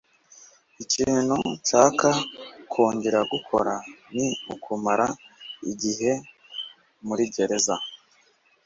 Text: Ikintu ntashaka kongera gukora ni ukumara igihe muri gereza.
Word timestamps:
Ikintu 0.83 1.19
ntashaka 1.29 2.09
kongera 2.71 3.19
gukora 3.31 3.73
ni 4.13 4.27
ukumara 4.53 5.07
igihe 5.71 6.11
muri 7.07 7.23
gereza. 7.35 7.75